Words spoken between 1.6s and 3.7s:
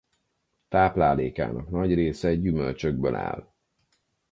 nagy része gyümölcsökből áll.